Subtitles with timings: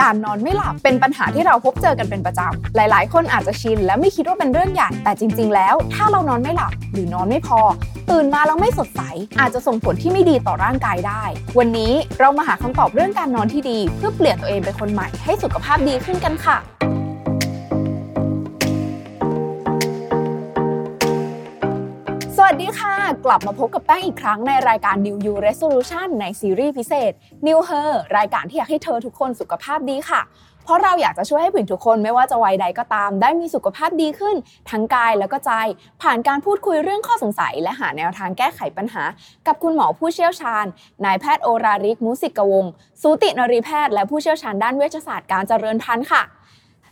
[0.00, 7.60] การนอนไม่หลับเป็นปัญหาที่เราพบเจอกันเป็นประจำ หลายๆ คนอาจจะชินและไม่คิดว่าเป็นเรื่องใหญ่ แต่จริง ๆ แล้ว ถ้าเรานอนไม่หลับหรือนอนไม่พอ
[8.10, 9.00] ตื่นมาแล้วไม่สดใส
[9.40, 11.22] อาจจะส่งผลที่ไม่ดีต่อร่างกายได้
[11.58, 16.58] วันนี้เรามาหาคำตอบเรื่องการนอนที่ดี เพื่อเปลี่ยนตัวเองเป็นคนใหม่ให้สุขภาพดีขึ้นกันค่ะ
[22.42, 27.12] วัสดีค่ะ กลับมาพบกับแป้งอีกครั้งในรายการ New You Resolution ในซีรีส์พิเศษ
[27.46, 30.20] New Her รายการที่อยากให้เธอทุกคนสุขภาพดีค่ะ
[30.64, 34.36] เพราะเราอยากจะช่วยให้ผู้หญิงทุกคนไม่ว่าจะวัยใดก็ตาม ได้มีสุขภาพดีขึ้น
[34.70, 35.52] ทั้งกายแล้วก็ใจ
[36.02, 39.04] ผ่านการพูดคุยเรื่องข้อสงสัย และหาแนวทางแก้ไขปัญหา
[39.46, 40.64] กับคุณหมอผู้เชี่ยวชาญ
[41.04, 42.72] นายแพทย์โอราริกมุสิกวงศ์
[43.02, 46.22] สูตินรีแพทย์และผู้เชี่ยวชาญด้านเวชศาสตร์การเจริญพันธุ์ค่ะ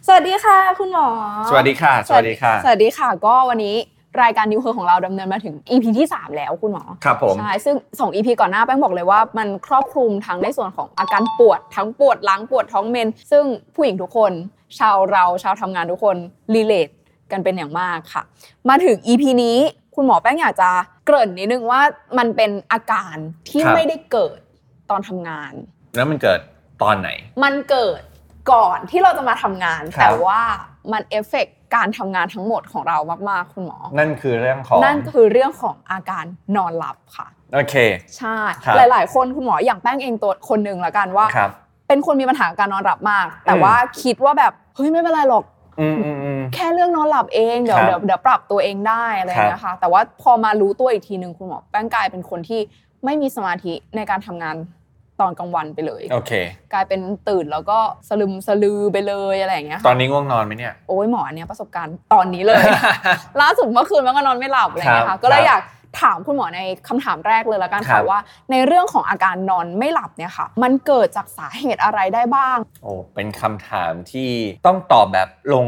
[0.06, 1.08] สวัสดีค่ะ คุณหมอ
[1.50, 3.76] สวัสดีค่ะ สวัสดีค่ะ สวัสดีค่ะ ก็วันนี้
[4.22, 14.32] รายการนิวเ r อของเราดำเนินมาถึง EP ที่ 3 แล้วคุณหมอ ครับผม ใช่ ซึ่ง 2 EP ก่อนหน้าแป้งบอกเลยว่ามันครอบคลุมทั้งในส่วนของอาการปวด ทั้งปวดหลังปวดท้องเมน ซึ่งผู้หญิงทุกคน
[14.78, 16.16] ชาวเราชาวทำงานทุกคน
[16.54, 16.88] relate
[17.32, 18.22] กันเป็นอย่างมากค่ะ
[18.68, 19.58] มาถึง EP นี้
[19.94, 20.70] คุณหมอแป้งอยากจะ
[21.06, 21.80] เกริ่นนิดนึงว่า
[22.18, 23.16] มันเป็นอาการ
[23.48, 24.38] ที่ครับไม่ได้เกิด
[24.90, 25.52] ตอนทำงาน
[25.96, 26.40] แล้วมันเกิด
[26.82, 27.08] ตอนไหน
[27.44, 28.00] มันเกิด
[28.52, 30.40] ก่อนที่เราจะมาทำงาน ครับ แต่ว่า
[30.92, 32.98] มันเอฟเฟกต์การทำงานทั้งหมดของเรา
[33.30, 36.24] มากๆคุณหมอ นั่นคือเรื่องของนั่นคือเรื่องของอาการ
[36.56, 37.74] นอนหลับค่ะ โอเค
[38.16, 41.50] ใช่ ครับ หลาย ๆ คนคุณหมออย่างแป้งเองตัวคนหนึ่งละกันว่า ครับ
[41.88, 45.44] เป็นคนมีปัญหาการนอนหลับมาก แต่อืม ว่าคิดว่าแบบเฮ้ยไม่เป็นไรหรอก
[45.80, 52.60] อืมอืมอืม แค่เรื่องนอนหลับเองเดี๋ยวครับเดี๋ยวเดี๋ยวปรับตัวเองได้อะไรอย่างเงี้ยค่ะแต่ว่าพอมารู้ตัวอีกทีหนึ่งคุณหมอแป้งกลายเป็นคนที่
[53.04, 54.56] ไม่มีสมาธิในการทำงาน
[55.20, 56.32] ตอนกลางวันไปเลย โอเค
[56.72, 62.62] กลายเป็นตื่นแล้วก็สลึมสลือไปเลยอะไรอย่างเงี้ยตค่ะอนนี้ง่วงนอนไหมเนี่ย โอ้ยหมออันเนี้ยประสบการณ์ตอนนี้เลย
[63.40, 65.62] ล่าสุดเมื่อคืนมันก็นอนไม่หลับอะไรอย่างเงี้ยครัค่ะบก็เลยครับอยาก
[66.02, 68.18] ถามคุณหมอในคำถามแรกเลยละกันครัค่ะบว่า
[68.50, 74.30] ในเรื่องของอาการนอนไม่หลับเนี่ยค่ะ มันเกิดจากสาเหตุอะไรได้บ้าง โอ้เป็นคำถามที่
[74.66, 75.66] ต้องตอบแบบลง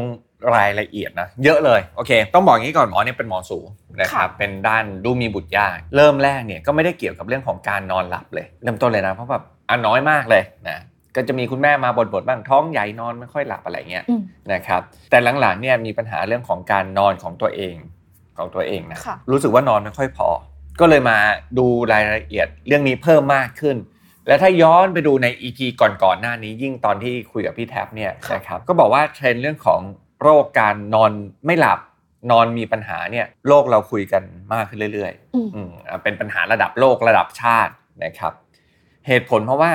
[0.55, 3.59] รายละเอียดนะเยอะเลยโอเค ต้องบอกอย่างนี้ก่อนหมอเนี่ยเป็นหมอสู
[4.01, 10.77] นะครับค่ะเป็นด้านดูมีบุตรยาก เริ่มแรกเนี่ยก็ไม่ได้เกี่ยวกับเรื่องของการนอนหลับเลยเริ่มต้นเลยนะเพราะแบบอันน้อยมากเลยนะ
[11.15, 14.21] ก็จะมีคุณแม่มาบ่นๆบ้างท้องใหญ่นอนไม่ค่อยหลับอะไรเงี้ยอืม
[14.53, 17.75] นะครับแต่หลังๆเนี่ยมีปัญหาเรื่องของการนอนของตัวเอง
[18.37, 20.29] ของตัวเองนะค่ะรู้สึกว่านอนไม่ค่อยพอ
[20.79, 21.17] ก็เลยมา
[21.57, 23.77] ดูรายละเอียดเรื่องนี้เพิ่มมากขึ้น
[24.27, 29.81] และถ้าย้อนไปดูใน EP ก่อนๆหน้านี้ยิ่งตอนที่คุยกับพี่แท็บเนี่ยค่ะนะครับก็บอกว่าเทรนด์เรื่องของ
[30.23, 31.11] โรคการนอน
[31.45, 31.79] ไม่หลับ
[32.31, 34.23] นอนมีปัญหาเนี่ยโลกเราคุยกัน
[34.53, 37.73] มากขึ้นเรื่อยอืมๆอืมอะเป็นปัญหาระดับโลกระดับชาติ
[38.03, 38.33] นะครับ
[39.07, 39.71] เหตุผลเพราะว่า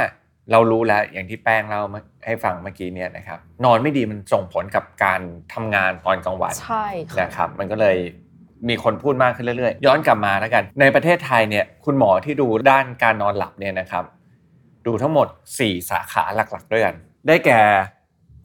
[0.52, 5.20] เรารู้แล้วอย่างที่แป้งเล่ามาให้ฟังเมื่อกี้เนี่ยนะครับนอนไม่ดีมันส่งผลกับการ
[5.54, 7.96] ทำงานตอนกลางวันใช่ค่ะนะครับมันก็เลย
[8.68, 14.04] มีคนพูดมากขึ้นเรื่อยๆ ย้อนกลับมาแล้วกัน ในประเทศไทยเนี่ยคุณหมอที่ดูด้านการนอนหลับเนี่ยนะครับ
[14.86, 15.28] ดูทั้งหมด
[15.58, 16.94] 4 สาขาหลักๆด้วยกัน
[17.26, 17.60] ได้แก่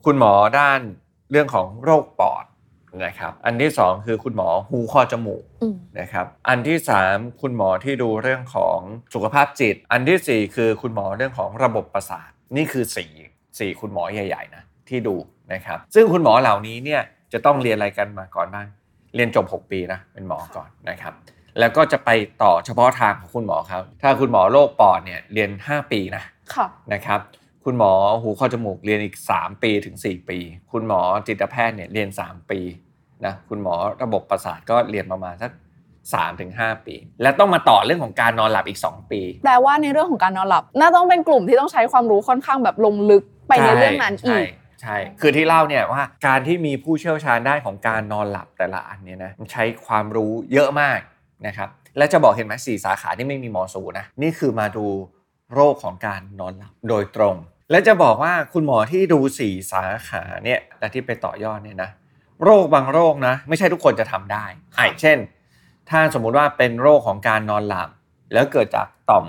[0.04, 0.80] คุณหมอด้าน
[1.30, 2.44] เรื่องของโรคปอด
[3.04, 8.78] นะครับ อันที่2คือคุณหมอหูคอจมูกอืมนะครับ อันที่3คุณหมอที่ดูเรื่องของ
[9.14, 12.84] สุขภาพจิต อันทีสี่4คือคุณหมอเรื่องของระบบประสาท นี่คือ
[13.26, 15.16] 4 4คุณหมอใหญ่ๆนะที่ดู
[15.52, 17.02] นะครับ ซึ่งคุณหมอเหล่านี้เนี่ย
[17.32, 18.66] จะต้องเรียนอะไรกันมาก่อนบ้าง
[19.14, 21.14] เรียนจบ 6 ปีนะเป็นหมอก่อนนะครับ
[21.58, 22.10] แล้วก็จะไป
[22.42, 26.22] ต่อเฉพาะทางของคุณหมอครับ ถ้าคุณหมอโรคปอดเนี่ยเรียน 5 ปีนะ
[26.54, 27.20] ค่ะนะครับ
[27.64, 27.92] คุณหมอ
[28.22, 30.38] หูคอจมูกเรียนอีก 3 ปีถึง 4 ปี
[30.72, 32.60] คุณหมอจิตแพทย์เนี่ยเรียน 3 ปี
[33.24, 35.50] นะคุณหมอระบบประสาทก็เรียนประมาณสัก
[35.94, 44.46] 3ถึง5ปี และต้องมาต่อเรื่องของการนอนหลับอีก 2 ปีแปลว่าในเรื่องของการนอนหลับ น่าต้องเป็นกลุ่มที่ต้องใช้ความรู้ค่อนข้างแบบลงลึกไปในเรื่องนั้นอีใช่ก
[44.82, 51.00] ใช่ คือที่เล่าเนี่ยว่าการที่มีผู้เชี่ยวชาญด้านของการนอนหลับแต่ละอันเนี่ยนะมันใช้ความรู้เยอะมาก
[51.46, 54.86] นะครับและจะบอกเห็นไหมสี่สาขาที่ไม่มีหมอสูนะนี่คือมาดู
[55.54, 57.36] โรคของการนอนหลับโดยตรง
[57.70, 61.90] และจะบอกว่าคุณหมอที่ดูสี่สาขาเนี่ยและที่ไปต่อยอดเนี่ยนะ
[62.44, 64.44] โรคบางโรคนะไม่ใช่ทุกคนจะทำได้
[64.76, 65.18] ไอ้เช่น
[65.90, 67.88] ถ้าสมมุติว่าเป็นโรคของการนอนหลับ
[68.32, 69.26] แล้วเกิดจากต่อม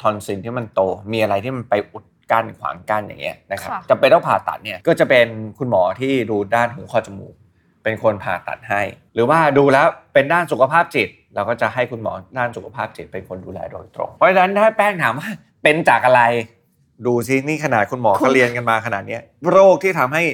[0.00, 0.80] ทอนซิลที่มันโต
[1.12, 5.26] มีอะไรที่มันไปอุดกั้นขวางกั้นอย่างเงี้ยนะครับค่ะจำเป็นต้องผ่าตัดเนี่ยก็จะเป็น
[5.58, 7.34] คุณหมอที่ดูด้านหูคอจมูก
[7.82, 8.82] เป็นคนผ่าตัดให้
[9.14, 15.28] หรือว่าดูแล้วเป็นด้านสุขภาพจิต เราก็จะให้คุณหมอด้านสุขภาพจิตเป็นคนดูแลโดยตรง เพราะฉะนั้นถ้าแป้งถามว่า
[15.62, 16.22] เป็นจากอะไร
[17.06, 20.24] ดูซินี่ขนาดคุณหมอเขาเรียนกันมาขนาดเนี้ยโรคที่ทำให้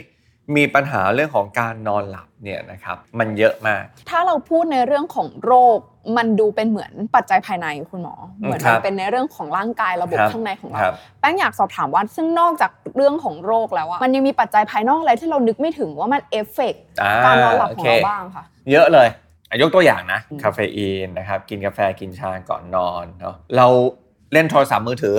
[0.57, 5.79] มีปัญหาเรื่องของการนอนหลับเนี่ยนะครับมันเยอะมาก ถ้าเราพูดในเรื่องของโรค
[6.17, 19.09] มันดูเป็นเหมือนปัจจัยภายในคุณหมอ เหมือนมันครับเป็นในเรื่องของร่างกายระบบครับข้างในของเราครับแป้งอยากสอบถามว่าซึ่งนอกจากเรื่องของโรคแล้วอะมันยังมีปัจจัยภายนอกอะไรที่เรานึกไม่ถึงว่ามันเอการนอนหลับของเราบ้างค่ะ เยอะเลย
[19.49, 23.67] อะยกตัวอย่างนะอืมคาเฟอีนนะครับกินกาแฟกินชาก่อนนอนเนาะเรา
[24.33, 25.19] เล่นโทรศัพท์มือถือ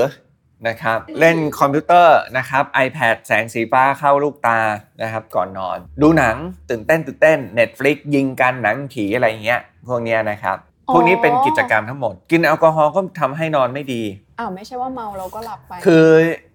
[0.68, 4.60] นะครับเล่นคอมพิวเตอร์นะครับ iPad แสงสีฟ้าเข้าลูกตา
[5.02, 6.36] นะครับก่อนนอน ดูหนัง
[6.70, 10.58] ตื่นเต้นตื่นเต้น Netflix ยิงกันหนังผีอะไรอย่างเงี้ยพวกเนี้ยนะครับ
[10.94, 14.02] พวกนี้เป็นกิจกรรมทั้งหมด กินแอลกอฮอล์ก็ทำให้นอนไม่ดี
[14.40, 16.06] อ้าวไม่ใช่ว่าเมาเราก็หลับไป คือ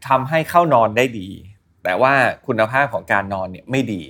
[0.08, 1.28] ทำให้เข้านอนได้ดี
[1.84, 2.12] แต่ว่า
[2.46, 4.02] คุณภาพของการนอนเนี่ยไม่ดี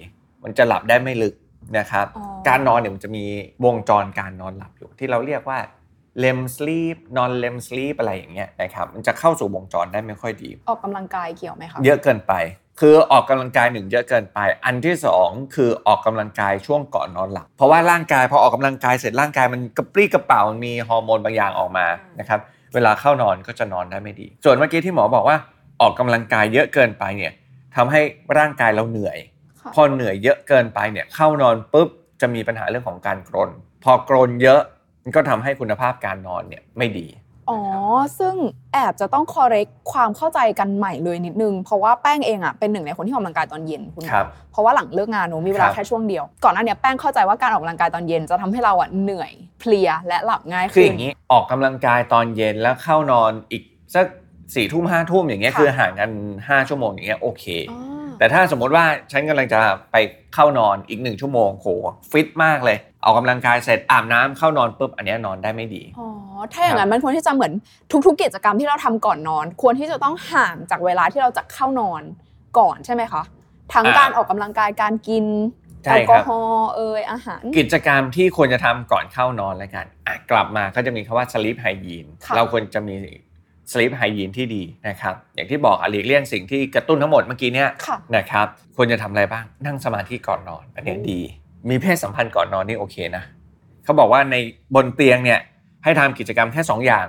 [0.43, 1.35] มันจะหลับได้ไม่ลึก
[1.79, 3.25] นะครับอ๋อการนอนเนี่ยมันจะมี
[3.65, 5.59] วงจรการนอนหลับอยู่ที่เราเรียกว่า
[6.23, 12.35] REM sleep non REM sleep อะไรอย่างเงี้ยนะครับมันจะเข้าสู่วงจรได้ไม่ค่อยดี ออกกำลังกายเกี่ยวไหมคะเยอะเกินไป
[12.81, 21.87] คือออกกำลังกายหนึ่งเยอะเกินไป อันที่สองคือออกกำลังกายช่วงก่อนนอนหลับ เพราะว่าร่างกายพอออกกำลังกายเสร็จร่างกายมันกระปรี้กระเป๋ามันมีฮอร์โมนบางอย่างออกมา
[22.21, 22.41] นะครับ
[22.75, 25.37] เวลาเข้านอนก็จะนอนได้ไม่ดี ส่วนเมื่อกี้ที่หมอบอกว่า
[25.81, 27.33] ออกกำลังกายเยอะเกินไปเนี่ย
[27.77, 28.01] ทำให้
[28.39, 29.19] ร่างกายเราเหนื่อย
[29.61, 31.89] ค่ะพอเหนื่อยเยอะเกินไปเนี่ยเข้านอนปุ๊บ
[32.21, 33.51] จะมีปัญหาเรื่องของการกรน
[33.85, 34.61] พอกรนเยอะ
[35.05, 37.09] มันก็ทำให้คุณภาพการนอนเนี่ยไม่ดี
[37.51, 37.61] อ๋อ
[38.19, 38.35] ซึ่ง
[38.73, 53.63] แอบจะต้อง correct ความเข้าใจกันใหม่เลยนิดนึง เพราะว่าแป้งเองอะเป็นหนึ่งในคนที่ออกกำลังกายตอนเย็นคุณหมอครับเพราะว่าหลังเลิกงานหนูมีเวลาครับแค่ช่วงเดียว ก่อนหน้าเนี้ยแป้งเข้าใจว่าการออกกำลังกายตอนเย็นจะทำให้เราอะเหนื่อยเพลียและหลับง่ายคือขึ้อนย่างนี้ออกกำลังกายตอนเย็นแล้วเข้านอนอีก
[53.95, 54.07] สัก
[54.55, 56.11] สี่ทุ่มห้าทุ่มอย่างเงี้ยค่ะคือห่างกัน
[56.41, 57.81] 5ชั่วโมงอย่างเงี้ยโอเคอ๋อ
[58.23, 59.61] แต่ถ้าสมมติว่าฉันกำลังจะ
[59.93, 59.97] ไป
[60.35, 61.69] เข้านอนอีกหนึ่งชั่วโมงโห
[62.11, 66.09] ฟิตมากเลยออกกำลังกายเสร็จอาบน้ำเข้านอนปุ๊บอันเนี้ยนอนได้ไม่ดีอ๋อ
[66.53, 67.53] ถ้าอย่างนั้นมันควรที่จะเหมือน
[68.07, 72.03] ทุก ๆ กิจกรรมที่เราทำก่อนนอน ควรที่จะต้องห่างจากเวลาที่เราจะเข้านอน
[72.59, 73.23] ก่อนใช่ไหมคะ
[73.75, 75.25] ทั้งอ่าการออกกำลังกายการกิน
[75.85, 82.97] ใช่แอลคกรัอบฮอล์เอยอาหาร กิจกรรมที่ควรจะทำก่อนเข้านอนแล้วกันอะกลับมาก็จะมีคำว่า sleep hygiene ค่ะเราควรจะมี
[83.71, 91.21] sleep hygiene ที่ดีนะครับอย่างที่บอกอะหลีกเลี่ยงสิ่งที่กระตุ้นทั้งหมดเมื่อกี้เนี่ยค่ะนะครับควรจะทำอะไรบ้างนั่งสมาธิก่อนนอนอันเนี้ยดี
[91.71, 93.25] มีเพศสัมพันธ์ก่อนนอนนี่โอเคนะ
[93.85, 94.37] เขาบอกว่าใน
[94.75, 95.41] บนเตียงเนี่ย
[95.85, 97.07] ให้ทำกิจกรรมแค่สองอย่าง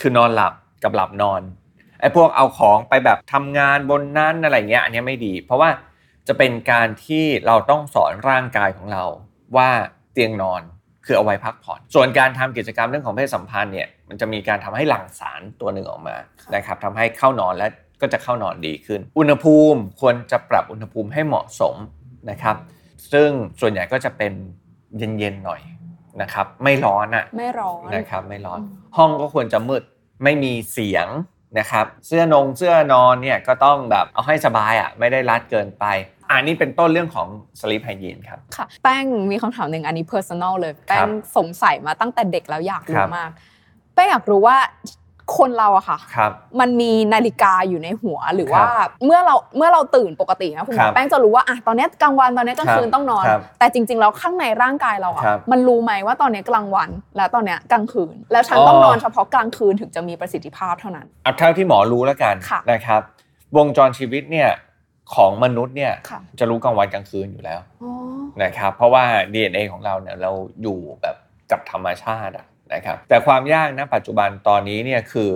[0.00, 0.52] คือนอนหลับ
[0.82, 1.42] กับหลับนอน
[2.00, 5.70] ไอ้พวกเอาของไปแบบทำงานบนนั้นอะไรเงี้ยอันเนี้ยไม่ดี เพราะว่า
[6.28, 9.04] จะเป็นการที่เราต้องสอนร่างกายของเรา
[9.56, 9.68] ว่า
[10.12, 10.62] เตียงนอน
[11.10, 17.66] คือเอาไว้พักผ่อน ส่วนการทำกิจกรรมเรื่องของเพศสัมพันธ์เนี่ยมันจะมีการทำให้หลั่งสารตัวหนึ่งออกมาค่ะนะครับทำให้เข้านอนและ
[18.00, 21.74] ก็จะเข้านอนดีขึ้น อุณหภูมิควรจะปรับอุณหภูมิให้เหมาะสม
[22.30, 22.56] นะครับ
[23.12, 23.30] ซึ่ง
[23.60, 24.32] ส่วนใหญ่ก็จะเป็น
[24.98, 25.60] เย็นๆหน่อย
[26.22, 29.82] นะครับ ไม่ร้อนอะไม่ร้อนนะครับไม่ร้อนอืมห้องก็ควรจะมืด
[30.24, 31.08] ไม่มีเสียง
[31.58, 35.84] นะครับ เสื้อนงเสื้อนอนเนี่ยก็ต้องแบบเอาให้สบายอะไม่ได้รัดเกินไป
[36.30, 37.28] อันนี้เป็นต้นเรื่องของ
[37.60, 43.30] sleep hygiene ครับค่ะ แป้งมีคำถามหนึ่งอันนี้ personal เลย แป้งสงสัยมาตั้งแต่เด็กแล้วอยากครัรู้บมาก
[43.94, 44.56] แป้งอยากรู้ว่า
[45.38, 48.68] คนเราอะค่ะครับมันมีนาฬิกาอยู่ในหัวหรือครับว่า
[49.04, 63.02] เมื่อเราเมื่อเราตื่นปกตินะคุณหมครัอบแป้งจะรู้ว่าอะตอนเนี้ยกลางวันตอนเนี้ยกลางคืนครับต้องนอนครับแต่จริง ๆ แล้วข้างในร่างกายเราอะครับมันรู้ไหมว่าตอนเนี้ยกลางวัน และตอนเนี้ยกลางคืน แล้วฉันต้องนอนเฉพาะกลางคืนถึงจะมีประสิทธิภาพเท่านั้นเอาเท่าที่หมอรู้แล้วกันค่ะนะครับ
[63.56, 64.50] วงจรชีวิตเนี่ย
[65.14, 67.92] ของมนุษย์เนี่ยค่ะจะรู้กลางวันกลางคืนอยู่แล้วอ๋อ
[68.42, 69.04] นะครับเพราะว่า
[69.34, 70.30] DNA ของเราเนี่ยเรา
[70.62, 71.16] อยู่แบบ
[71.50, 75.30] กับธรรมชาติอะนะครับแต่ความยากนะปัจจุบันตอนนี้เนี่ยคือ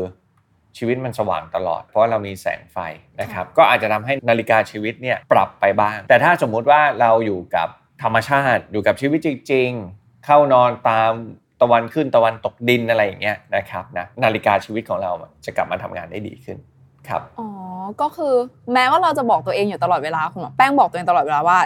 [0.78, 2.78] ชีวิตมันสว่างตลอด เพราะเรามีแสงไฟ
[3.20, 7.68] นะครับก็อาจจะทำให้นาฬิกาชีวิตเนี่ยปรับไปบ้าง แต่ถ้าสมมุติว่าเราอยู่กับ
[8.02, 11.12] ธรรมชาติอยู่กับชีวิตจริง ๆ เข้านอนตาม
[11.62, 15.12] ตะวันขึ้นตะวันตกดินอะไรอย่างเงี้ยนะครับนะนาฬิกาชีวิตของเรา
[15.44, 16.58] จะกลับมาทำงานได้ดีขึ้น
[17.08, 17.48] ครับอ๋อ
[18.00, 18.34] ก็คือ
[18.72, 21.58] แม้ว่าเราจะบอกตัวเองอยู่ตลอดเวลาคุณหมอแป้งบอกตัวเองตลอดเวลาว่า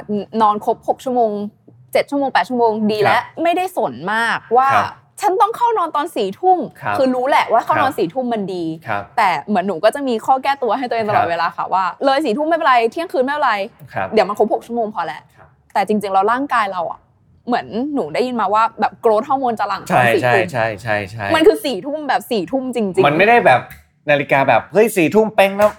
[0.43, 1.31] นอนครบ6ชั่วโมง
[1.73, 13.55] 7ชั่วโมง8ชั่วโมงดีครับและไม่ได้สนมากว่าครับฉันต้องเข้านอนตอนสี่ทุ่มครับคือรู้แหละว่าเข้านอนครับสี่ทุ่มมันดีครับแต่เหมือนหนูก็จะมีข้อแก้ตัวให้ตัวเองตลอคดรับเวลาค่ะว่า เลยสี่ทุ่มไม่เป็นไรเที่ยงคืนไม่เป็นไร
[13.95, 17.01] ครับเดี๋ยวมันครบหกชั่วโมงพอแหละครับแต่จริงๆเราร่างกายเราอะ
[17.47, 23.61] เหมือนหนูได้ยินมาว่าแบบโกรทฮอร์โมนจะหลั่งตอใช่นสี่ใช่ทุ่มใช่ใช่ใช่มันคือสี่ทุ่มแบบสี่ทุ่มจริง ๆ มันไม่ได้แบบ
[24.11, 25.71] นาฬิกาแบบเฮ้ยสี่ทุ่มเป้งแล้ว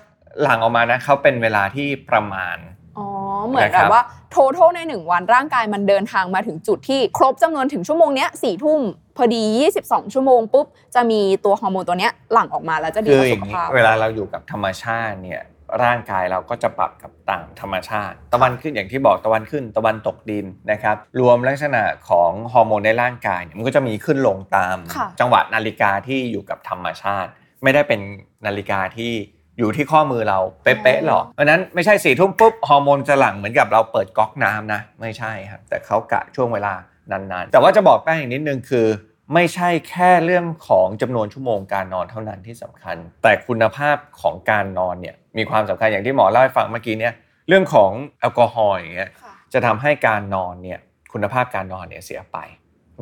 [0.43, 2.57] หลังออกมานะเขาเป็นเวลาที่ประมาณ
[2.97, 3.07] อ๋อ
[3.47, 8.79] เหมือนนะคแบรับบว่า total ในหนึ่งวันร่างกายมันเดินทางมาถึงจุดที่ครบจำนวนถึงชั่วโมงเนี้ยสี่ทุ่ม
[9.17, 9.43] พอดี
[9.79, 15.41] 22 ชั่วโมงปุ๊บจะมีตัวฮอร์โมนตัวเนี้ยหลั่งออกมาแล้วจะดีคือต่ออสุย่าขงนี้ภาพเวลาเราอยู่กับธรรมชาติเนี่ย
[15.83, 27.31] ร่างกายเราก็จะปรับกับต่างธรรมชาติ ตะวันขึ้นอย่างที่บอกตะวันขึ้น ตะวันตกดินนะครับ รวมลักษณะของฮอร์โมนในร่างกายเนี่ยมันก็จะมีขึ้นลงตามค่ะจังหวะนาฬิกาที่อยู่กับธรรมชาติ
[27.63, 27.99] ไม่ได้เป็น
[28.45, 29.11] นาฬิกาที่
[29.57, 36.73] อยู่ที่ข้อมือเราเป๊ะๆหรอกเพราะฉะนั้นไม่ใช่สี่ทุ่มปุ๊บฮอร์โมนจะหลั่งเหมือนกับเราเปิดก๊อกน้ำนะ ไม่ใช่ครับแต่เขากะช่วงเวลา
[37.11, 38.87] นานๆ แต่ว่าจะบอกแป้งอีกนิดนึงคือ
[39.33, 47.13] ไม่ใช่แค่เรื่องของจำนวนชั่วโมงการนอนเท่านั้นที่สำคัญ แต่คุณภาพของการนอนเนี่ยมีความสำคัญอย่างที่หมอเล่าให้ฟังเมื่อกี้เนี่ย
[47.47, 50.79] เรื่องของแอลกอฮอล์อย่างเงี้ยค่ะจะทำให้การนอนเนี่ย
[51.13, 52.37] คุณภาพการนอนเนี่ยเสียไป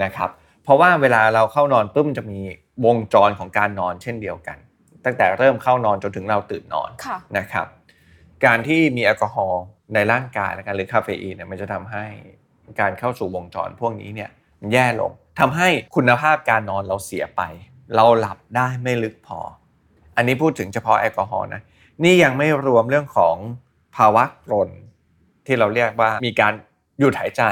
[0.03, 0.29] นะครับ
[0.63, 2.39] เพราะว่าเวลาเราเข้านอนปุ๊บมันจะมี
[2.85, 4.57] วงจรของการนอนเช่นเดียวกัน
[5.05, 7.67] ตั้งแต่เริ่มเข้านอนจนถึงเราตื่นนอนค่ะนะครับ
[8.45, 12.05] การที่มีแอลกอฮอล์ในร่างกายและการหรือคาเฟอีนเนี่ยมันจะทำให้
[12.79, 14.29] การเข้าสู่วงจรพวกนี้เนี่ย
[14.59, 17.41] มันแย่ลงทำให้คุณภาพการนอนเราเสียไป
[17.95, 19.39] เราหลับได้ไม่ลึกพอ
[20.15, 21.61] อันนี้พูดถึงเฉพาะแอลกอฮอล์นะ
[22.03, 23.35] นี่ยังไม่รวมเรื่องของ
[23.95, 24.69] ภาวะกรน
[25.45, 26.53] ที่เราเรียกว่ามีการ
[26.99, 27.43] หยุดหายใจ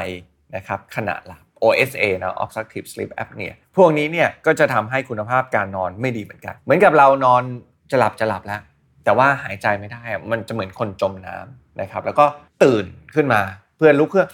[0.55, 7.44] นะครับขณะหลับ OSA นะ obstructive sleep apnea พวกนี้เนี่ยก็จะทำให้คุณภาพการนอนไม่ดีเหมือนกัน เหมือนกับเรานอน
[7.92, 8.62] จะหลับจะหลับแล้ว
[9.06, 12.26] แต่ว่าหายใจไม่ได้อะมันจะเหมือนคนจมน้ำนะครับ แล้วก็
[12.64, 12.86] ตื่น
[13.16, 13.42] ขึ้นมา
[13.78, 14.26] เพื่อลุกเพื่อ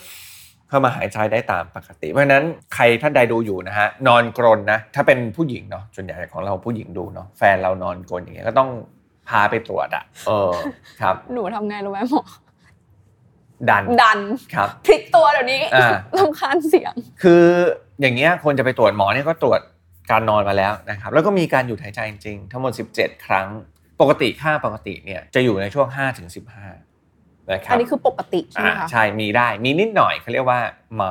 [0.70, 2.44] เข้ามาหายใจได้ตามปกติ เพราะฉะนั้น
[2.76, 8.70] ใครท่านใดดูอยู่นะฮะนอนกรนนะ ถ้าเป็นผู้หญิงเนาะส่วนใหญ่ของเราผู้หญิงดูเนาะแฟนเรานอนกรนอย่างเงี้ยก็ต้อง
[9.30, 10.52] พาไปตรวจอะเออ
[11.02, 12.24] ครับ หนูทำไงรู้ไหมหมอ
[13.70, 14.20] ดันดัน
[14.56, 17.44] ครับพลิกตัวเดี๋ยวนี้อ่าลำคาญเสียง คือ
[18.02, 19.62] อย่างเงี้ยคนจะไปตรวจหมอเนี่ยก็ตรวจ
[20.12, 23.48] การนอนมาแล้วนะครับ แล้วก็มีการหยุดหายใจจริงๆทั้งหมด 17 ครั้ง
[24.02, 26.30] ปกติค่าปกติเนี่ยจะอยู่ในช่วง5-15ถึง
[26.90, 30.60] 15นะครับอันนี้คือปกติใช่ไหมอ่าคะใช่มีได้มีนิดหน่อยเขาเรียกว่า
[31.00, 31.04] m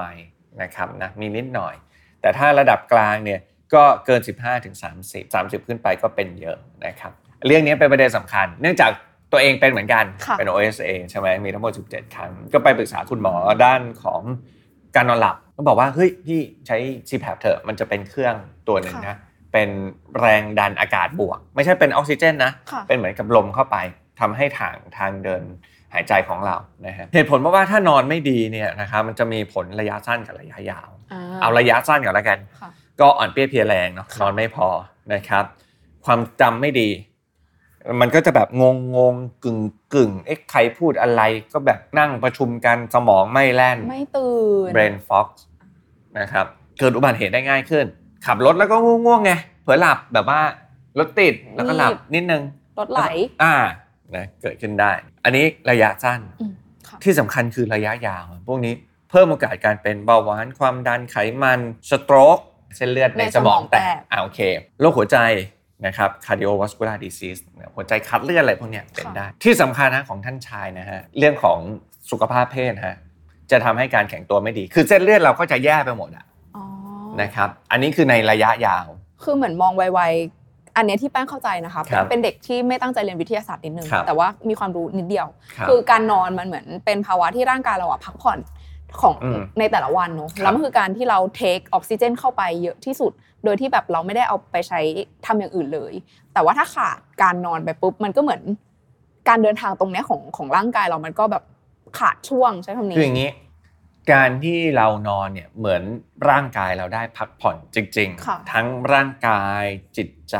[0.62, 1.74] นะครับนะมีนิดหน่อย
[2.20, 3.40] แต่ถ้าระดับกลางเนี่ย
[3.74, 7.12] ก็เกิน 15ถึง30 30 ขึ้นไปก็เป็นเยอะนะครับ
[7.46, 8.90] เรื่องนี้เป็นประเด็นสำคัญ เนื่องจาก
[9.32, 13.34] ตัวเองเป็นเหมือนกันค่ะเป็น OSA ใช่ไหมมีทั้งหมด 17 ครั้ง ก็ไปปรึกษาคุณหมอ
[13.64, 14.20] ด้านของ
[14.96, 16.76] การนอนหลับก็บอกว่า เฮ้ย พี่ใช้
[17.08, 18.34] CPAP เถอะ มันจะเป็นเครื่อง
[18.68, 19.16] ตัวหนึ่งนะ
[19.52, 19.68] เป็น
[20.20, 23.76] แรงดันอากาศบวก ไม่ใช่เป็นออกซิเจนนะค่ะเป็นเหมือนกับลมเข้าไป
[24.20, 25.42] ทำให้ทางทางเดิน
[25.94, 26.56] หายใจของเรา
[26.86, 30.88] นะฮะเหตุผลเพราะว่าถ้านอนไม่ดีเนี่ยนะครับมันจะมีผลระยะสั้นกับระยะยาว
[31.42, 32.70] เอาระยะสั้นก่อนแล้วกันค่ะ
[33.00, 34.68] ก็อ่อนเปรี้ยเพลียแรงเนาะนอนไม่พอ
[35.14, 35.44] นะครับ
[36.04, 36.88] ความจำไม่ดี
[38.00, 39.58] มันก็จะแบบงงงงกึ่ง
[39.94, 41.22] กึ่งเอ๊ะใครพูดอะไร
[41.52, 44.32] ก็แบบนั่งประชุมกันสมองไม่แล่น ไม่ตื่
[44.68, 45.28] น brain fog
[46.18, 46.46] นะครับ
[46.78, 47.86] เกิดอุบัติเหตุได้ง่ายขึ้น
[48.26, 49.32] ขับรถแล้วก็ง่วงๆไง
[49.62, 50.40] เผลอหลับแบบว่า
[50.98, 52.42] รถติดแล้วก็หลับนิดนึง
[52.78, 53.02] รถไหล
[53.42, 53.54] อ่า
[54.16, 54.92] นะเกิดขึ้นได้
[55.24, 56.52] อันนี้ระยะสั้นอืม
[56.88, 58.74] ค่ะที่สำคัญคือระยะยาว พวกนี้
[59.10, 61.60] เพิ่มโอกาสการเป็นเบาหวานความดันไขมัน
[61.90, 62.38] สโตรก
[62.76, 64.40] เส้นเลือดในในสมองสมองแตแตกกอ่าโอเค
[64.80, 65.18] โรคหัวใจ
[65.86, 71.58] นะครับ cardiovascular disease เนี่ยหัวใจคัดเลือดอะไรพวกเนี้ยเป็นได้ ที่สำคัญนะของท่านชายนะฮะเรื่องของ
[72.10, 72.96] สุขภาพเพศฮะ
[73.50, 76.24] จะทำให้การแข็งตัวไม่ดี คือเส้นเลือดเราก็จะแย่ไปหมดอะ
[76.56, 76.64] อ๋อ
[77.22, 78.86] นะครับ อันนี้คือในระยะยาว
[79.22, 88.38] คือเหมือนมองไวๆ อันเนี้ยที่แป้งเข้าใจนะคะครับเป็นเด็กที่ไม่ตั้งใจเรียนวิทยาศาสตร์นิดนึง ครับแต่ว่ามีความรู้นิดเดียว ครับ คือการนอนมันเหมือนเป็นภาวะที่ร่างกายเราอะพักผ่อน
[89.00, 93.12] ของอืมในแต่ละวันเนอะครับแล้วมันคือการที่เราเทคออกซิเจนเข้าไปเยอะที่สุด
[93.44, 94.80] โดยที่แบบเราไม่ได้เอาไปใช้
[95.26, 95.92] ทำอย่างอื่นเลย
[96.32, 98.42] แต่ว่าถ้าขาดการนอนไปปุ๊บมันก็เหมือน
[99.28, 101.44] การเดินทางตรงเนี้ยของของร่างกายเรามันก็แบบ
[101.98, 103.30] ขาดช่วงใช้คำนี้คืออย่างนี้
[104.12, 105.82] การที่เรานอนเนี่ยเหมือน
[106.28, 109.64] ร่างกายเราได้พักผ่อนจริงค่ะๆทั้งร่างกาย
[109.96, 110.36] จิตใจ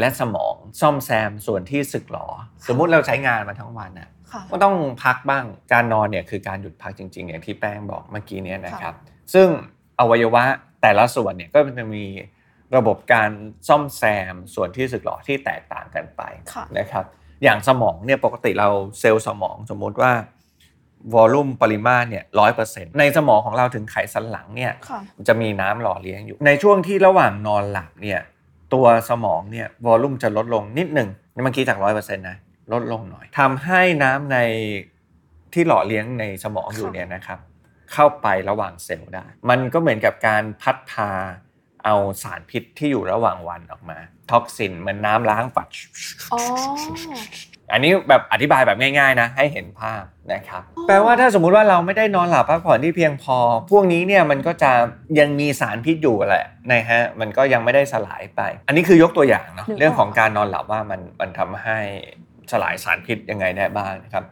[0.00, 2.26] และสมองซ่อมแซมส่วนที่สึกหรอ
[2.68, 8.94] สมมุติเราใช้งานมาทั้งวันน่ะค่ะก็ต้องพักบ้างการนอนเนี่ยคือการหยุดพักจริง ๆ อย่างที่แป้งบอกเมื่อกี้เนี่ยนะครับ
[9.34, 9.48] ซึ่ง
[10.00, 10.42] อวัยวะ
[10.82, 12.04] แต่ละส่วนเนี่ยก็จะมี
[12.76, 13.30] ระบบการ
[13.68, 14.02] ซ่อมแซ
[14.32, 17.04] มส่วนที่สึกหรอที่แตกต่างกันไปค่ะนะครับ
[17.42, 18.68] อย่างสมองเนี่ยปกติเรา
[19.00, 20.12] เซลล์สมองสมมุติว่า
[21.14, 28.20] volume ปริมาตรเนี่ยร้อยเปอร์เซ็นต์ในสมองของเราถึงไขสันหลังเนี่ยค่ะจะมีน้ำหล่อเลี้ยงอยู่ ในช่วงที่ระหว่างนอนหลับเนี่ย
[28.74, 31.08] ตัวสมองเนี่ย volume จะลดลงนิดหนึ่ง
[31.42, 32.36] เมื่อกี้จากร้อยเปอร์เซ็นต์นะ
[32.72, 34.38] ลดลงหน่อยทำให้น้ำใน
[35.52, 37.38] ที่หล่อเลี้ยงในสมองอยู่เนี่ยนะครับ
[37.92, 41.10] เข้าไประหว่างเซลล์ได้ มันก็เหมือนกับการพัดพา
[41.84, 43.98] เอาสารพิษที่อยู่ระหว่างวันออกมา
[44.30, 45.68] toxin เหมือนน้ำล้าง flush
[47.70, 53.38] อ๋ออันนี้แบบอธิบายแบบง่ายๆนะให้เห็นภาพนะครับอ๋อแปลว่าถ้าสมมุติว่าเราไม่ได้นอนหลับพักผ่อนที่เพียงพอ
[53.70, 54.70] พวกนี้เนี่ยมันก็จะ
[55.18, 61.78] ยังมีสารพิษอยู่แหละนะฮะมันก็ยังไม่ได้สลายไป อันนี้คือยกตัวอย่างเนาะเรื่องของการนอนหลับว่ามันมันทำให้
[62.52, 64.24] สลายสารพิษยังไงได้บ้างนะครับ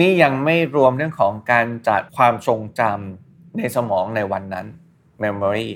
[0.00, 4.66] นี่ยังไม่รวมเรื่องของการจัดความทรงจำในสมองในวันนั้น
[5.22, 5.68] memory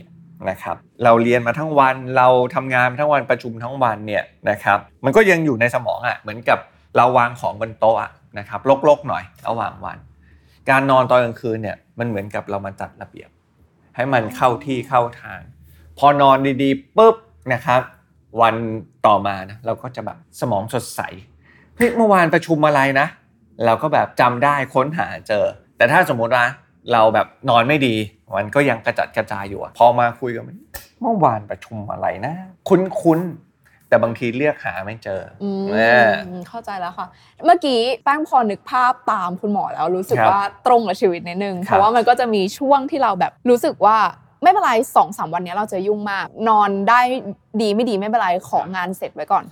[0.50, 6.58] นะครับเราเรียนมาทั้งวันเราทำงานมาทั้งวันประชุมทั้งวันเนี่ยนะครับมันก็ยังอยู่ในสมองอะ่ะเหมือนกับ
[6.98, 7.96] เราวางของบนโต๊ะ
[8.38, 9.98] นะครับลกๆหน่อยระหว่างวัน
[10.70, 13.30] การนอนตอนกลางคืนเนี่ยมันเหมือนกับเรามาจัดระเบียบ
[13.96, 15.40] ให้มันเข้าที่เข้าทาง
[15.98, 17.16] พอนอนดีๆปุ๊บ
[17.52, 17.80] นะครับ
[18.40, 18.54] วัน
[19.06, 21.00] ต่อมานะเราก็จะแบบสมองสดใส
[21.76, 23.06] เฮ้ยเมื่อวานประชุมอะไรนะ
[23.64, 25.44] เราก็แบบจำได้ค้นหาเจอ
[25.76, 26.44] แต่ถ้าสมมติว่า
[26.92, 27.94] เราแบบนอนไม่ดี
[28.38, 30.58] มันก็ยังกระจัดกระจายอยู่พอมาคุยกันมัน
[31.00, 32.34] เมื่อวานประชุมอะไรนะ
[32.68, 33.47] คุ้นๆ
[33.88, 35.76] แต่บางทีเรียกหาไม่เจอออืมเอ
[36.06, 36.10] อ
[36.48, 37.06] เข้าใจแล้วค่ะ
[37.46, 43.96] เมื่อกี้แป้งพอนึกภาพตามคุณหมอแล้วรู้สึกครับว่าตรงกับชีวิตนิดนึงครับเพราะว่ามันก็จะมีช่วงที่เราแบบรู้สึกว่า
[44.42, 47.00] ไม่เป็นไรสองสามวันนี้เราจะยุ่งมาก นอนได้
[47.60, 49.44] ดีไม่ดีไม่เป็นไรของงานเสร็จไว้ก่อน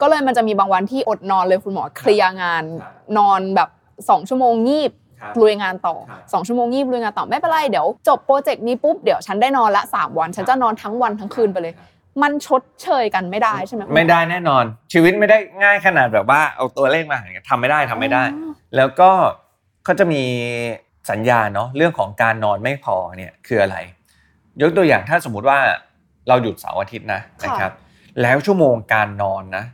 [0.00, 3.68] ก็เลยมันจะมีบางวันที่อดนอนเลยคุณหมอเคลียร์งานครับนอนแบบ
[4.08, 11.74] สองชั่วโมงงีบครับลุยงานต่อครับสองชั่วโมงงีบลุยงานต่อไม่เป็นไรเดี๋ยวจบโปรเจกต์นี้ปุ๊บเดี๋ยวฉันได้นอนละสามวัน ฉันจะนอนทั้งวันทั้งคืนไปเลย
[12.22, 19.10] มันชดเชยกันไม่ได้ใช่ไหมคุณหอไม่ได้แน่นอน ชีวิตไม่ได้ง่ายขนาดแบบว่าเอาตัวเลขมาหารกันทำไม่ได้ทำไม่ได้อ๋อแล้วก็
[19.84, 20.22] เขาจะมี
[21.10, 23.76] สัญญาณเนาะเรื่องของการนอนไม่พอเนี่ยคืออะไร
[24.60, 25.58] ยกตัวอย่างถ้าสมมุติว่า
[26.28, 27.72] เราหยุดเสาร์อาทิตย์นะนะครับ
[28.22, 29.64] แล้วชั่วโมงการนอนนะ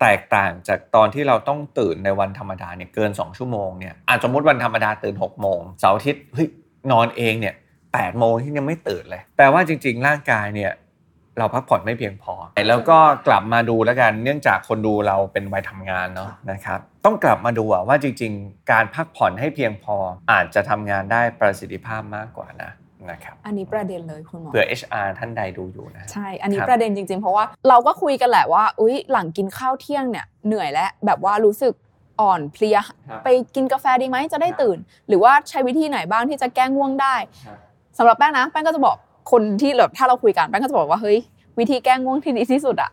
[0.00, 6.48] แตกต่างจากตอนที่เราต้องตื่นในวันธรรมดาเนี่ยเกิน 2 ชั่วโมงเนี่ยอาจสมมติวันธรรมดาตื่น6โมงเสาร์อาทิตย์เฮ้ย
[6.92, 7.54] นอนเองเนี่ย
[7.86, 10.72] 8โมงที่ยังไม่ตื่นเลย แปลว่าจริง ๆ ร่างกายเนี่ย
[11.38, 12.34] เราพักผ่อนไม่เพียงพอ
[12.68, 19.96] แล้วก็กลับมาดูแล้วกันเนื่องจากคนดูเราเป็นวัยทำงานเนาะนะครับต้องกลับมาดูอะว่าจริง ๆ การพักผ่อนให้เพียงพอ
[20.32, 22.70] อาจจะทำงานได้ประสิทธิภาพมากกว่านะ
[23.10, 31.74] นะครับอันนี้ประเด็นเลยคุณหมอเผื่อ HR ท่านใดดูอยู่นะใช่ อันนี้ครับประเด็นจริง ๆ เพราะว่าเราก็คุยกันแหละว่าอุ๊ยหลังกินข้าวเที่ยงเนี่ยเหนื่อยแล้วแบบว่ารู้สึก
[32.20, 37.14] อ่อนเพลียครับไปกินกาแฟดีไหมจะได้ครับตื่น หรือว่าใช้วิธีไหนบ้างที่จะแก้ง่วงได้
[37.46, 37.58] ครับ
[37.98, 38.96] สำหรับแป้งนะแป้งก็จะบอก
[39.30, 41.18] คนที่แบบถ้าเราคุยกันแป้งก็จะบอกว่าเฮ้ย
[41.58, 42.90] วิธีแก้ง่วงที่ดีที่สุดอะ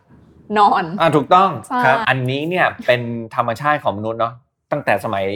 [0.58, 3.00] นอนอ่าถูกต้องใช่ครับ อันนี้เนี่ยเป็น
[3.36, 4.34] ธรรมชาติของมนุษย์เนาะ
[4.72, 5.26] ตั้งแต่สมัย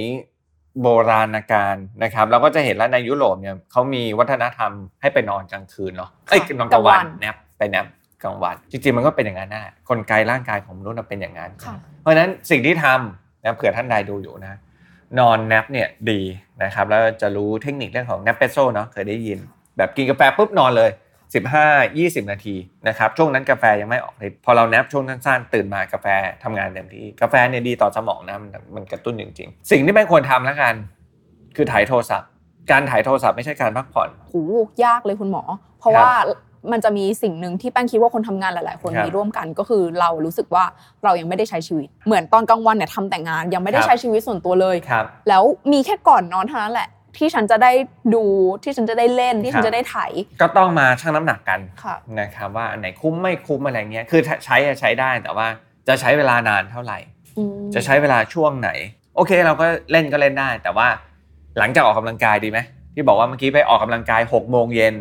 [0.82, 7.86] โบราณกาลนะครับเราก็จะเห็นแล้วในยุโรปเนี่ยเขามีวัฒนธรรมให้ไปนอนกลางคืนเนาะเอ้ยนอนกลางวันแนบไปแนบ
[8.22, 14.58] กลางวันจริงๆมันก็เป็นอย่างนั้นนะกลไกร่างกายของมนุษย์มันเป็นอย่างนั้นค่ะเพราะฉะนั้นสิ่งที่ทำนะเผื่อท่านใดดูอยู่นะ
[15.18, 16.20] นอนแนปเนี่ยดี
[16.62, 19.38] นะครับแล้วจะรู้เทคนิคเรื่องของแนปเปโซเนาะเคยได้ยิน
[19.76, 20.90] แบบกินกาแฟปุ๊บนอนเลย
[21.34, 22.54] 15 20 นาที
[22.88, 26.06] นะครับช่วงนั้นกาแฟยังไม่ออกฤทธิ์พอเราแนปช่วงสั้นๆตื่นมากาแฟ
[26.44, 30.74] ทำงานเต็มที่กาแฟเนี่ยดีต่อสมองนะมันมันกระตุ้นจริงๆ สิ่งที่ไม่ควรทำแล้วกัน
[31.56, 32.28] คือถ่ายโทรศัพท์
[32.70, 34.40] การถ่ายโทรศัพท์ไม่ใช่การพักผ่อนหู
[34.84, 35.42] ยากเลยคุณหมอ
[35.78, 36.10] เพราะว่า
[36.72, 40.64] มันจะมีสิ่งหนึ่งที่แป้งคิดว่าคนทำงานหลาย ๆ คนครับมีร่วมกันก็คือเรารู้สึกว่า
[41.04, 47.72] เรายังไม่ได้ใช้ชีวิต เหมือนตอนกลางวันเนี่ยทำแต่งานยังไม่ได้ครับใช้ชีวิตส่วนตัวเลยครับแล้วมีแค่ก่อนนอนเท่านั้นแหละ ที่ฉันจะได้
[48.14, 48.24] ดู
[48.64, 49.96] ที่ฉันจะได้เล่นที่ฉัครันบจะได้ไถ
[50.42, 55.46] ก็ต้องมาชั่งน้ำหนักกันค่ะนะครับว่าอันไหนคุ้มไม่คุ้มอะไรเงี้ยคือถ้าใช้อะใช้ได้แต่ว่า
[55.88, 56.98] จะใช้เวลานานเท่าไหร่
[57.38, 58.70] อืมจะใช้เวลาช่วงไหน
[59.16, 60.88] โอเคเราก็เล่นก็เล่นได้ แต่ว่า
[61.58, 62.58] หลังจากออกกำลังกายดีไหม
[62.94, 64.94] ที่บอกว่าเมื่อกี้ไปออกกำลังกาย6กโมงเย็น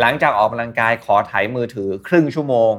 [0.00, 2.72] หลังจากออกกำลังกายขอถ่ายมือถือครึ่งชั่วโมง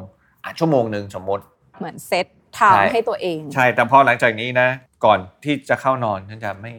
[0.44, 1.44] อะชั่วโมงหนึ่งสมมติ
[1.80, 2.26] เหมือนเซต
[2.56, 4.70] ไทใช่ม์ให้ตัวเอง ใช่แต่พอหลังจากนี้นะ
[5.06, 6.74] ก่อนที่จะเข้านอนฉันจะไม่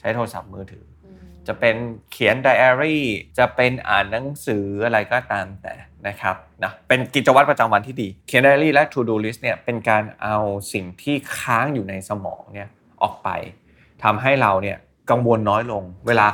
[0.00, 0.84] ใช้โทรศัพท์มือถือ
[1.48, 1.76] จะเป็น
[2.12, 3.04] เขียนไดอารี่
[3.38, 5.74] จะเป็นอ่านหนังสืออะไรก็ตามแต่
[6.06, 10.36] นะครับนะเป็นกิจวัตรประจำวันที่ดี เขียนไดอารี่และ to do list เนี่ยเป็นการเอา
[10.72, 12.68] สิ่งที่ค้างอยู่ในสมองเนี่ย
[13.02, 13.28] ออกไป
[14.02, 14.76] ทำให้เราเนี่ย
[15.10, 16.26] กังวลน้อยลง เวลา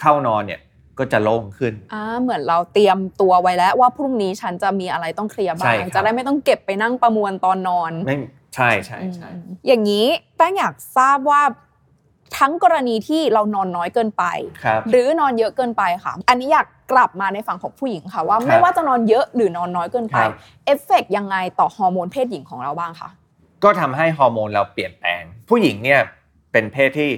[0.00, 0.60] เข้านอนเนี่ย
[0.98, 8.16] ก็จะโล่งขึ้นอ่าเหมือนเราเตรียมตัวไว้แล้วว่าพรุ่งนี้ฉันจะมีอะไรต้องเคลียร์ใช่บ้างครับจะได้ไม่ต้องเก็บไปนั่งประมวลตอนนอนไม่
[8.54, 11.42] ใช่ใช่ใช่อืมอย่างนี้แป้งอยากทราบว่า
[12.36, 14.24] ทั้งกรณีที่เรานอนน้อยเกินไป
[14.64, 20.32] ครับหรือนอนเยอะเกินไปค่ะ อันนี้อยากกลับมาในฝั่งของผู้หญิงค่ะ ว่าครับไม่ว่าจะนอนเยอะหรือนอนน้อยเกินไปครับ
[20.66, 23.10] เอฟเฟกต์ยังไงต่อฮอร์โมนเพศหญิงของเราบ้างคะ
[23.64, 26.00] ก็ทำให้ฮอร์โมนเราเปลี่ยนแปลง ผู้หญิงเนี่ย
[26.52, 27.10] เป็นเพศที่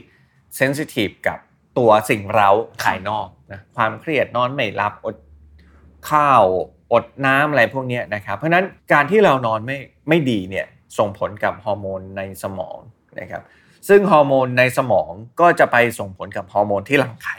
[0.57, 1.39] เซนซิทีฟกับ
[1.79, 2.51] ตัวสิ่งเร้า
[2.83, 5.17] ภายนอกนะความเครียดนอนไม่หลับอด
[6.11, 6.45] ข้าว
[6.93, 10.67] อดน้ำอะไรพวกเนี้ยนะครับ เพราะฉะนั้นการที่เรานอนไม่ไม่ดีเนี่ย
[10.99, 12.79] ส่งผลกับฮอร์โมนในสมอง
[13.21, 13.43] นะครับ
[13.89, 17.37] ซึ่งฮอร์โมนในสมองก็จะไปส่งผลกับฮอร์โมนที่หลั่งไข่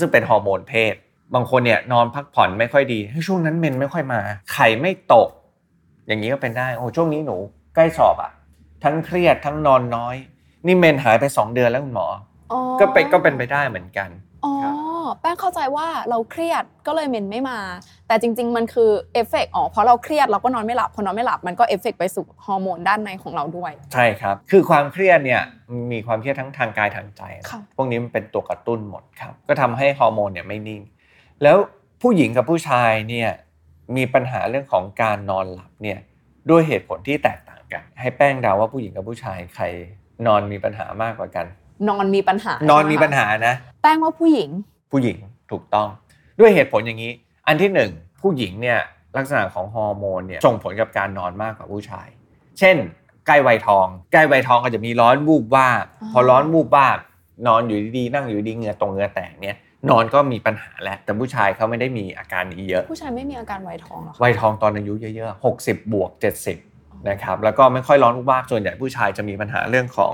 [0.00, 0.94] ซึ่งเป็นฮอร์โมนเพศ
[1.34, 4.20] บางคนเนี่ยนอนพักผ่อนไม่ค่อยดีเฮ้ยช่วงนั้นเมนไม่ค่อยมา
[4.52, 5.28] ไข่ไม่ตก
[6.06, 7.36] อย่างนี้ก็เป็นได้โอ้ช่วงนี้หนู
[7.74, 8.30] ใกล้สอบอะ
[8.84, 10.16] ทั้งเครียดทั้งนอนน้อย
[10.66, 12.08] นี่เมนส์หายไป 2 เดือนแล้วคุณหมอ
[12.52, 14.08] อ๋อก็เป็นก็เป็นไปได้เหมือนกัน
[14.44, 14.74] อ๋อครับ
[15.20, 17.58] แป้งเข้าใจว่าเราเครียดก็เลยเมนส์ไม่มา
[18.08, 25.42] แต่จริง ๆ มันคือเอฟเฟกต์อ๋อเพราะเราเครียดเราก็นอนไม่หลับพอนอนไม่หลับมันก็เอฟเฟกต์ไปสู่ฮอร์โมนด้านในของเราด้วย ใช่ครับ คือความเครียดเนี่ย
[25.92, 30.82] มีความเครียดทั้งทางกายทางใจนะค่ะพวกนี้มันเป็นตัวกระตุ้นหมดครับ ก็ทำให้ฮอร์โมนเนี่ยไม่นิ่ง
[31.42, 31.56] แล้ว
[32.02, 33.30] ผู้หญิงกับผู้ชายเนี่ย
[33.96, 35.98] มีปัญหาเรื่องของการนอนหลับเนี่ย
[36.50, 39.64] ด้วยเหตุผลที่แตกต่างกัน ให้แป้งเดาว่าผู้หญิงกับผู้ชายใคร
[40.26, 41.46] นอนมีปัญหามากกว่ากัน
[41.88, 44.50] นอนมีปัญหานอนใช่ไหมีคะปัญหานะ แป้งว่าผู้หญิง
[44.96, 45.18] ผู้หญิง
[45.52, 45.88] ถูกต้อง
[46.40, 47.12] ด้วยเหตุผลอย่างนี้
[47.46, 47.90] อันที่หนึ่ง
[48.22, 48.78] ผู้หญิงเนี่ย
[49.16, 52.08] ลักษณะของฮอร์โมนเนี่ยส่งผลกับการนอนมากกว่าผู้ชาย
[52.58, 52.76] เช่น
[53.26, 56.98] ใกล้วัยทอง ใกล้วัยทองก็จะมีร้อนวูบวาบอ๋อพอร้อนวูบวาบ
[57.46, 59.56] นอนอยู่ดีๆนั่งอยู่ดีๆเหงื่อตรงเหงื่อแตกเนี่ย
[59.90, 66.10] นอนก็มีปัญหาแล้วแต่ผู้ชายเขาไม่ได้มีอาการนี้เยอะ ผู้ชายไม่มีอาการวัยทองเหรอคะวัยทองตอนอายุเยอะๆ60 บวก
[66.58, 70.12] 70นะครับแล้วก็ไม่ค่อยร้อนวูบวาบส่วนใหญ่ผู้ชายจะมีปัญหาเรื่องของ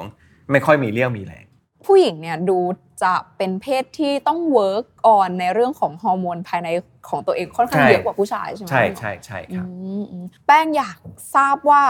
[0.52, 1.44] ไม่ค่อยมีเรี่ยวมีแรง
[1.86, 2.58] ผู้หญิงเนี่ยดู
[3.02, 6.68] จะเป็นเพศที่ต้อง work on ในเรื่องของฮอร์โมนภายใน
[7.08, 10.98] ของตัวเองค่อนข้างใช่เยอะกว่าผู้ชายใช่ไหมใช่คุณหมอใช่ใช่ครับอืมอืมแป้งอยาก
[11.34, 11.82] ทราบว่า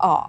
[0.00, 0.24] เออ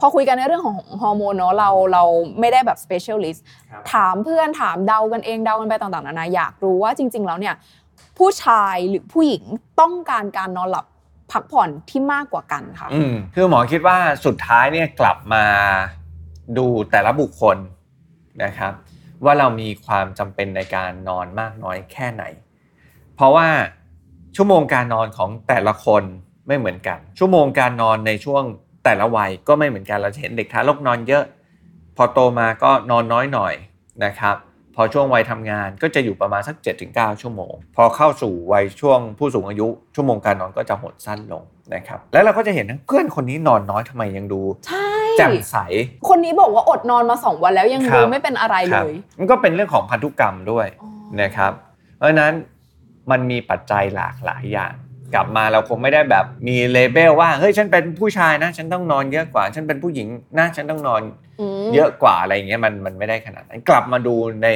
[0.00, 2.04] พอคุยกันในเรื่องของฮอร์โมนเนาะเราเรา
[2.40, 7.54] ไม่ได้แบบ specialist ครับถามเพื่อนถามเดากันเองเดากันไปต่างๆนานาอยากรู้ว่าจริง ๆ แล้วเนี่ย
[8.18, 9.42] ผู้ชายหรือผู้หญิง
[9.80, 10.86] ต้องการการนอนหลับ
[11.32, 15.44] พักผ่อนที่มากกว่ากันค่ะอืมคือหมอคิดว่าสุดท้ายเนี่ยกลับมา
[16.58, 17.56] ดูแต่ละบุคคล
[18.44, 18.72] นะครับ
[19.24, 22.24] ว่าเรามีความจำเป็นในการนอนมากน้อยแค่ไหน
[23.16, 23.48] เพราะว่า
[24.36, 26.02] ชั่วโมงการนอนของแต่ละคน
[26.46, 28.42] ไม่เหมือนกัน ชั่วโมงการนอนในช่วง
[28.84, 31.24] แต่ละวัยก็ไม่เหมือนกันเราจะเห็นเด็กทารกนอนเยอะ
[31.96, 33.54] พอโตมาก็นอนน้อยหน่อย
[34.04, 34.36] นะครับ
[34.74, 36.56] พอช่วงวัยทำงานก็จะอยู่ประมาณสัก
[36.88, 41.42] 7-9 ชั่วโมง พอเข้าสู่วัยช่วงผู้สูงอายุ ชั่วโมงการนอนก็จะหดสั้นลง
[41.74, 45.56] นะครับ แล้วเราก็จะเห็นนะเพื่อนคนนี้นอนน้อยทำไมยังดู ใช่ แจ่มใส
[46.08, 51.52] คนนี้บอกว่าอดนอนมาสองวันแล้วยังครัดูบไม่เป็นอะไรคเลรับยมันก็เป็นเรื่องของพันธุกรรมด้วยอ๋อนะครับ
[51.98, 52.32] เพราะฉะนั้น
[53.10, 54.74] มันมีปัจจัยหลากหลายอย่าง
[55.14, 61.02] กลับมาเราคงไม่ได้แบบมีเลเบลว่าเฮ้ยฉันเป็นผู้ชายนะ ฉันต้องนอนเยอะกว่า ฉันเป็นผู้หญิงนะฉันต้องนอน
[61.62, 64.48] มเยอะกว่าอะไรอย่างเงี้ยมันมันไม่ได้ขนาดนั้นกลับมาดูใน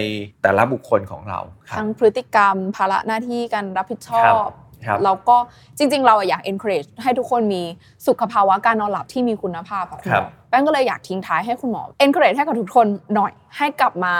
[0.42, 4.69] แต่ละบุคคลของเราครับทั้งพฤติกรรมภาระหน้าที่การรับผิดชอครับบครับ
[5.04, 5.36] แล้วก็
[5.78, 7.62] จริง ๆ เราอะอยาก encourage ให้ทุกคนมี
[8.06, 14.14] สุขภาวะการนอนหลับที่มีคุณภาพอะคุณหครัมอบแป้งก็เลยอยากทิ้งท้ายให้คุณหมอ encourage ให้กับทุกคนหน่อยให้กลับมา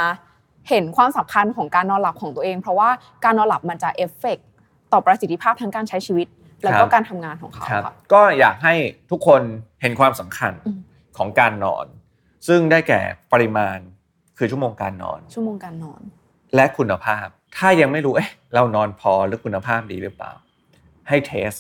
[0.69, 2.89] เห็นความสำคัญของการนอนหลับของตัวเอง เพราะว่า
[3.25, 4.39] การนอนหลับมันจะเอฟเฟก
[4.93, 6.27] ต่อประสิทธิภาพทางการใช้ชีวิต
[6.65, 8.75] แล้วก็การทำงานของเขาครับค่ะก็อยากให้
[9.11, 9.43] ทุกคน
[9.83, 10.79] เห็นความสำคัญอืม
[11.19, 11.87] ของการนอน
[12.49, 13.01] ซึ่งได้แก่
[13.33, 13.79] ปริมาณ
[14.39, 16.01] คือชั่วโมงการนอน ชั่วโมงการนอน
[16.55, 20.33] และคุณภาพ ถ้ายังไม่รู้เอ๊ะเรานอนพอหรือคุณภาพดีหรือเปล่า
[21.11, 21.53] ให้เทส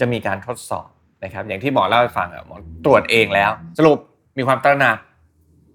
[0.00, 0.88] จะมีการทดสอบ
[1.24, 3.98] นะครับ อย่างที่หมอเล่าให้ฟังอะหมอตรวจเองแล้ว สรุป
[4.38, 4.98] มีความตระหนัก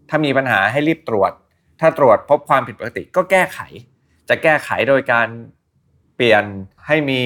[0.09, 1.31] ถ้ามีปัญหาให้รีบตรวจ
[1.79, 3.59] ถ้าตรวจพบความผิดปกติก็แก้ไข
[4.29, 5.27] จะแก้ไขโดยการ
[6.15, 6.43] เปลี่ยน
[6.87, 7.21] ให้มี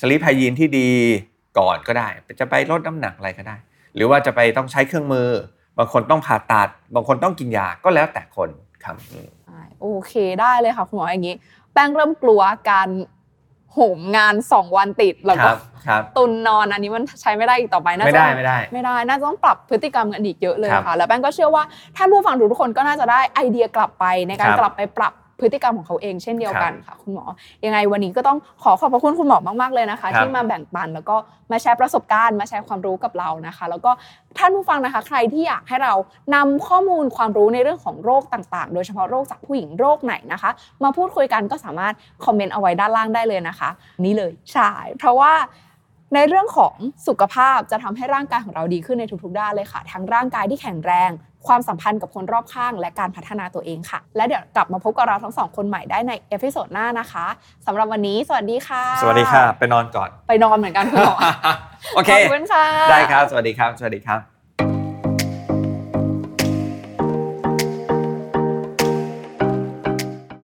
[0.00, 0.90] สลิปไฮยีนที่ดี
[1.58, 2.08] ก่อนก็ได้
[2.40, 3.56] จะไปลดน้ำหนักอะไรก็ได้
[3.94, 5.28] หรือว่าจะไปต้องใช้เครื่องมือ
[5.78, 8.50] บางคนต้องผ่าตัด บางคนต้องกินยาก็แล้วแต่คน
[8.84, 8.96] ครับ
[9.80, 11.36] โอเคได้เลยค่ะคุณหมออย่างนี้
[11.72, 12.88] แป้งเริ่มกลัวการ
[13.76, 21.62] โหมงาน 2 วันติดแล้วคก็รับครับตุนนอนอันนี้มันใช้ไม่ได้อีกต่อไปน่าไม่จะได้ไม่ได้ไม่ได้น่าจะต้องปรับพฤติกรรมกันอีกเยอะเลยครับค่ะ แล้วแป้งก็เชื่อว่า
[21.96, 27.24] ท่านผู้ฟังทุกคนก็น่าจะได้ไอเดียกลับไปในการครับกลับไปปรับ พฤติกรรมของเขาเองเช่นเดียวกันค่ะคุณหมอ
[27.64, 31.16] ยังไงวันนี้ก็ต้องขอขอบพระคุณคุณหมอมากๆเลยนะคะครับที่มาแบ่งปันแล้วก็
[31.50, 33.90] มาแชร์ประสบการณ์มาแชร์ความรู้กับเรานะคะ แล้วก็
[34.38, 35.94] ท่านผู้ฟังนะคะ ใครที่อยากให้เรา
[36.34, 40.50] นำข้อมูลความรู้ในเรื่องของโรคต่างๆ โดยเฉพาะโรคจากผู้หญิงโรคไหนนะคะ
[40.82, 41.94] มาพูดคุยกันก็สามารถ
[42.24, 43.70] คอมเมนต์เอาไว้ด้านล่างได้เลยนะคะ
[44.04, 45.32] นี่เลยใช่เพราะว่า
[46.14, 46.74] ในเรื่องของ
[47.08, 51.10] สุขภาพจะทำให้ร่างกายของเราดีขึ้นในทุกๆด้านเลยค่ะ ทั้งร่างกายที่แข็งแรง
[51.46, 57.26] ความสัมพันธ์กับคนรอบข้าง และการพัฒนาตัวเองค่ะ และเดี๋ยวกลับมาพบกับเราทั้งสองคนใหม่ได้ใน episode หน้านะคะ
[57.66, 61.16] สำหรับวันนี้สวัสดีค่ะ สวัสดีครับไปนอนก่อน ไปนอนเหมือนกันคุณหมอ
[61.94, 64.35] โอเคขอบคุณค่ะ ได้ครับ สวัสดีครับ สวัสดีครับ